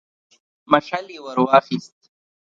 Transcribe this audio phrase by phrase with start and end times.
[0.71, 1.97] مشعل يې ور واخيست.